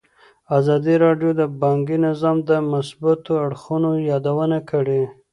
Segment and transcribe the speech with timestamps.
[0.57, 5.01] ازادي راډیو د بانکي نظام د مثبتو اړخونو یادونه کړې.